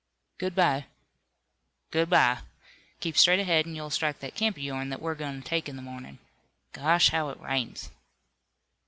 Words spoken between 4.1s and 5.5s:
that camp of yourn that we're goin' to